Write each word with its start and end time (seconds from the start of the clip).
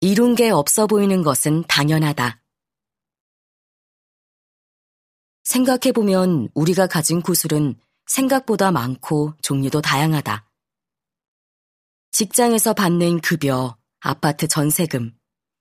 이룬 0.00 0.34
게 0.34 0.50
없어 0.50 0.86
보이는 0.86 1.22
것은 1.22 1.64
당연하다. 1.68 2.42
생각해보면 5.44 6.48
우리가 6.54 6.86
가진 6.86 7.22
구슬은 7.22 7.76
생각보다 8.06 8.70
많고 8.70 9.34
종류도 9.42 9.80
다양하다. 9.80 10.48
직장에서 12.12 12.72
받는 12.72 13.20
급여, 13.20 13.76
아파트 14.00 14.48
전세금, 14.48 15.16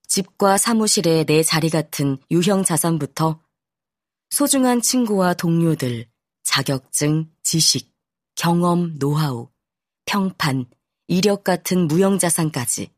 집과 0.08 0.58
사무실의 0.58 1.26
내 1.26 1.44
자리 1.44 1.70
같은 1.70 2.18
유형 2.32 2.64
자산부터 2.64 3.42
소중한 4.30 4.82
친구와 4.82 5.34
동료들, 5.34 6.08
자격증, 6.44 7.30
지식, 7.44 7.94
경험, 8.36 8.98
노하우, 9.00 9.50
평판, 10.06 10.66
이력 11.08 11.44
같은 11.44 11.88
무형 11.88 12.18
자산까지 12.18 12.92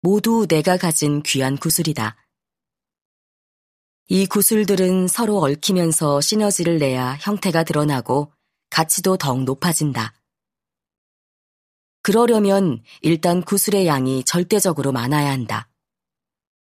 모두 0.00 0.46
내가 0.48 0.76
가진 0.76 1.22
귀한 1.22 1.56
구슬이다. 1.56 2.16
이 4.08 4.26
구슬들은 4.26 5.08
서로 5.08 5.38
얽히면서 5.38 6.20
시너지를 6.20 6.78
내야 6.78 7.16
형태가 7.20 7.64
드러나고 7.64 8.32
가치도 8.70 9.18
더욱 9.18 9.44
높아진다. 9.44 10.14
그러려면 12.02 12.82
일단 13.00 13.42
구슬의 13.42 13.86
양이 13.86 14.24
절대적으로 14.24 14.90
많아야 14.90 15.30
한다. 15.30 15.68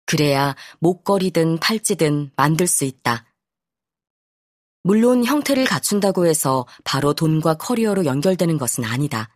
그래야 0.06 0.56
목걸이든 0.80 1.60
팔찌든 1.60 2.32
만들 2.36 2.68
수 2.68 2.84
있다. 2.84 3.26
물론 4.82 5.24
형태를 5.24 5.66
갖춘다고 5.66 6.26
해서 6.26 6.68
바로 6.84 7.14
돈과 7.14 7.54
커리어로 7.54 8.06
연결되는 8.06 8.58
것은 8.58 8.84
아니다. 8.84 9.30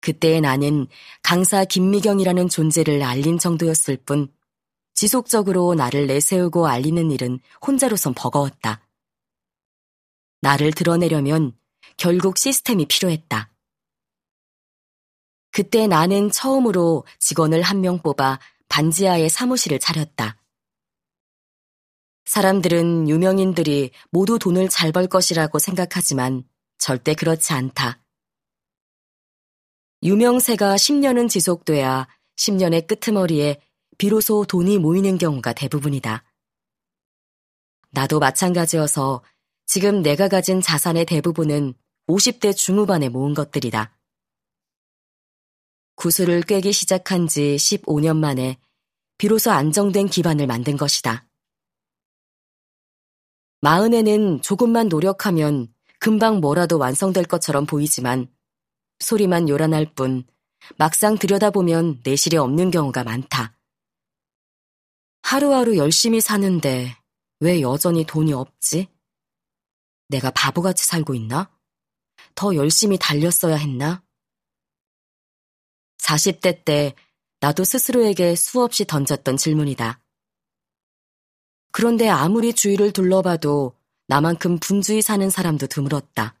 그때의 0.00 0.40
나는 0.40 0.86
강사 1.22 1.64
김미경이라는 1.64 2.48
존재를 2.48 3.02
알린 3.02 3.38
정도였을 3.38 3.96
뿐 3.96 4.32
지속적으로 4.94 5.74
나를 5.74 6.06
내세우고 6.06 6.66
알리는 6.66 7.10
일은 7.10 7.40
혼자로선 7.66 8.14
버거웠다. 8.14 8.86
나를 10.40 10.72
드러내려면 10.72 11.52
결국 11.96 12.38
시스템이 12.38 12.86
필요했다. 12.86 13.52
그때 15.50 15.86
나는 15.86 16.30
처음으로 16.30 17.04
직원을 17.18 17.62
한 17.62 17.80
명 17.80 17.98
뽑아 17.98 18.38
반지하에 18.68 19.28
사무실을 19.28 19.78
차렸다. 19.78 20.36
사람들은 22.26 23.08
유명인들이 23.08 23.90
모두 24.10 24.38
돈을 24.38 24.68
잘 24.68 24.92
벌 24.92 25.06
것이라고 25.06 25.58
생각하지만 25.58 26.44
절대 26.76 27.14
그렇지 27.14 27.52
않다. 27.54 28.00
유명세가 30.02 30.76
10년은 30.76 31.28
지속돼야 31.28 32.06
10년의 32.36 32.86
끄트머리에 32.86 33.60
비로소 33.98 34.44
돈이 34.44 34.78
모이는 34.78 35.18
경우가 35.18 35.54
대부분이다. 35.54 36.24
나도 37.90 38.20
마찬가지여서 38.20 39.24
지금 39.66 40.02
내가 40.02 40.28
가진 40.28 40.60
자산의 40.60 41.04
대부분은 41.04 41.74
50대 42.06 42.56
중후반에 42.56 43.08
모은 43.08 43.34
것들이다. 43.34 43.98
구슬을 45.96 46.42
꿰기 46.42 46.72
시작한 46.72 47.26
지 47.26 47.56
15년 47.56 48.16
만에 48.16 48.56
비로소 49.18 49.50
안정된 49.50 50.06
기반을 50.06 50.46
만든 50.46 50.76
것이다. 50.76 51.26
마흔에는 53.60 54.42
조금만 54.42 54.86
노력하면 54.88 55.74
금방 55.98 56.38
뭐라도 56.38 56.78
완성될 56.78 57.24
것처럼 57.24 57.66
보이지만 57.66 58.28
소리만 59.00 59.48
요란할 59.48 59.94
뿐 59.94 60.24
막상 60.76 61.16
들여다보면 61.16 62.02
내실이 62.04 62.36
없는 62.36 62.70
경우가 62.70 63.04
많다. 63.04 63.56
하루하루 65.22 65.76
열심히 65.76 66.20
사는데 66.20 66.96
왜 67.40 67.60
여전히 67.60 68.04
돈이 68.04 68.32
없지? 68.32 68.88
내가 70.08 70.30
바보같이 70.30 70.84
살고 70.86 71.14
있나? 71.14 71.50
더 72.34 72.54
열심히 72.54 72.98
달렸어야 72.98 73.56
했나? 73.56 74.02
40대 75.98 76.64
때 76.64 76.94
나도 77.40 77.64
스스로에게 77.64 78.34
수없이 78.34 78.84
던졌던 78.84 79.36
질문이다. 79.36 80.00
그런데 81.72 82.08
아무리 82.08 82.54
주위를 82.54 82.92
둘러봐도 82.92 83.76
나만큼 84.06 84.58
분주히 84.58 85.02
사는 85.02 85.28
사람도 85.28 85.66
드물었다. 85.66 86.37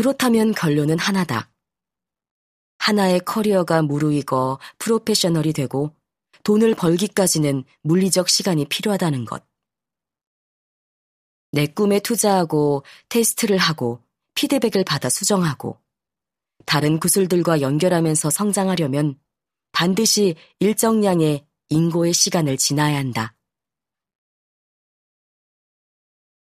그렇다면 0.00 0.52
결론은 0.52 0.98
하나다. 0.98 1.50
하나의 2.78 3.20
커리어가 3.20 3.82
무르익어 3.82 4.58
프로페셔널이 4.78 5.52
되고 5.52 5.94
돈을 6.42 6.74
벌기까지는 6.74 7.64
물리적 7.82 8.30
시간이 8.30 8.64
필요하다는 8.64 9.26
것. 9.26 9.44
내 11.52 11.66
꿈에 11.66 12.00
투자하고 12.00 12.82
테스트를 13.10 13.58
하고 13.58 14.02
피드백을 14.36 14.84
받아 14.84 15.10
수정하고 15.10 15.78
다른 16.64 16.98
구슬들과 16.98 17.60
연결하면서 17.60 18.30
성장하려면 18.30 19.20
반드시 19.70 20.34
일정량의 20.60 21.44
인고의 21.68 22.14
시간을 22.14 22.56
지나야 22.56 22.96
한다. 22.96 23.34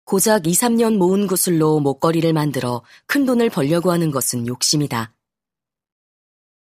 고작 0.04 0.46
2, 0.46 0.52
3년 0.52 0.98
모은 0.98 1.26
구슬로 1.26 1.80
목걸이를 1.80 2.34
만들어 2.34 2.82
큰 3.06 3.24
돈을 3.24 3.48
벌려고 3.48 3.90
하는 3.90 4.10
것은 4.10 4.46
욕심이다. 4.46 5.14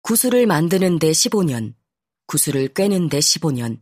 구슬을 0.02 0.46
만드는데 0.46 1.12
15년, 1.12 1.74
구슬을 2.26 2.68
꿰는데 2.74 3.20
15년. 3.20 3.80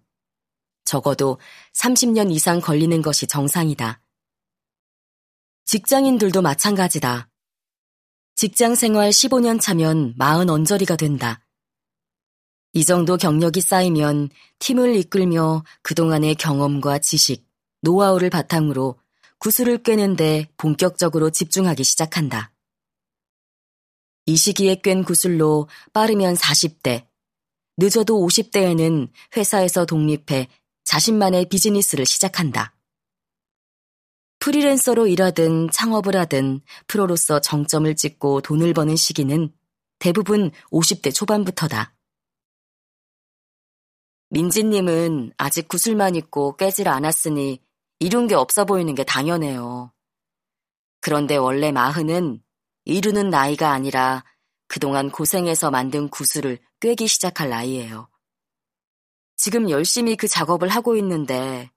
적어도 0.84 1.38
30년 1.72 2.30
이상 2.30 2.60
걸리는 2.60 3.00
것이 3.00 3.26
정상이다. 3.26 4.02
직장인들도 5.64 6.42
마찬가지다. 6.42 7.30
직장 8.34 8.74
생활 8.74 9.08
15년 9.08 9.58
차면 9.58 10.12
마흔 10.18 10.50
언저리가 10.50 10.96
된다. 10.96 11.40
이 12.74 12.84
정도 12.84 13.16
경력이 13.16 13.62
쌓이면 13.62 14.28
팀을 14.58 14.96
이끌며 14.96 15.64
그동안의 15.80 16.34
경험과 16.34 16.98
지식, 16.98 17.48
노하우를 17.80 18.28
바탕으로 18.28 19.00
구슬을 19.38 19.82
꿰는데 19.82 20.46
본격적으로 20.56 21.30
집중하기 21.30 21.84
시작한다. 21.84 22.52
이 24.26 24.36
시기에 24.36 24.76
꿰n 24.76 25.04
구슬로 25.04 25.68
빠르면 25.92 26.34
40대, 26.34 27.06
늦어도 27.76 28.26
50대에는 28.26 29.10
회사에서 29.36 29.84
독립해 29.84 30.48
자신만의 30.84 31.48
비즈니스를 31.48 32.06
시작한다. 32.06 32.74
프리랜서로 34.38 35.06
일하든 35.06 35.70
창업을 35.70 36.16
하든 36.16 36.60
프로로서 36.86 37.40
정점을 37.40 37.94
찍고 37.94 38.42
돈을 38.42 38.74
버는 38.74 38.96
시기는 38.96 39.52
대부분 39.98 40.50
50대 40.70 41.14
초반부터다. 41.14 41.94
민지님은 44.30 45.32
아직 45.36 45.68
구슬만 45.68 46.16
있고 46.16 46.56
깨질 46.56 46.88
않았으니 46.88 47.60
이룬 47.98 48.26
게 48.26 48.34
없어 48.34 48.64
보이는 48.64 48.94
게 48.94 49.04
당연해요. 49.04 49.92
그런데 51.00 51.36
원래 51.36 51.72
마흔은 51.72 52.42
이루는 52.84 53.30
나이가 53.30 53.70
아니라 53.70 54.24
그동안 54.68 55.10
고생해서 55.10 55.70
만든 55.70 56.08
구슬을 56.08 56.58
꿰기 56.80 57.06
시작할 57.06 57.48
나이예요. 57.48 58.08
지금 59.36 59.70
열심히 59.70 60.16
그 60.16 60.28
작업을 60.28 60.68
하고 60.68 60.96
있는데 60.96 61.70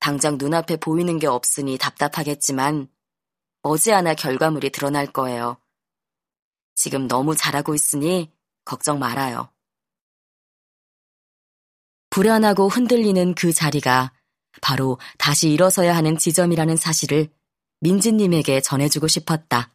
당장 0.00 0.36
눈앞에 0.38 0.76
보이는 0.76 1.18
게 1.18 1.26
없으니 1.26 1.78
답답하겠지만 1.78 2.88
머지않아 3.62 4.14
결과물이 4.14 4.70
드러날 4.70 5.06
거예요. 5.06 5.56
지금 6.74 7.08
너무 7.08 7.34
잘하고 7.34 7.74
있으니 7.74 8.32
걱정 8.64 8.98
말아요. 8.98 9.48
불안하고 12.10 12.68
흔들리는 12.68 13.34
그 13.34 13.52
자리가 13.52 14.12
바로 14.60 14.98
다시 15.18 15.50
일어서야 15.50 15.94
하는 15.96 16.16
지점이라는 16.16 16.76
사실을 16.76 17.28
민지님에게 17.80 18.60
전해주고 18.60 19.08
싶었다. 19.08 19.74